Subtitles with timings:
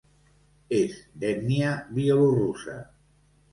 [0.77, 0.95] És
[1.25, 2.81] d'ètnia bielorussa.